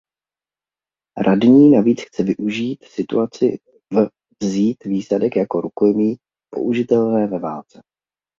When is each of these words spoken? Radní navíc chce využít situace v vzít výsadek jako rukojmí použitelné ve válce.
Radní 1.25 1.71
navíc 1.71 2.01
chce 2.01 2.23
využít 2.23 2.83
situace 2.85 3.45
v 3.93 4.09
vzít 4.41 4.83
výsadek 4.83 5.35
jako 5.35 5.61
rukojmí 5.61 6.15
použitelné 6.49 7.27
ve 7.27 7.39
válce. 7.39 7.81